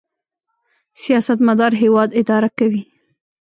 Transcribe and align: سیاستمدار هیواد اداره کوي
سیاستمدار 1.01 1.71
هیواد 1.81 2.09
اداره 2.21 2.49
کوي 2.57 2.81